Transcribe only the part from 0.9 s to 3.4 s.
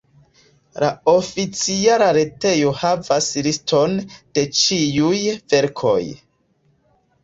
oficiala retejo havas